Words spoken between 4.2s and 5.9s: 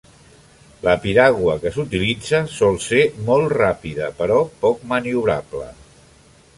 però poc maniobrable.